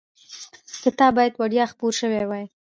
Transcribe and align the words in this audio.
کتاب 0.83 1.11
باید 1.17 1.33
وړیا 1.41 1.65
خپور 1.71 1.93
شوی 2.01 2.23
وای. 2.27 2.45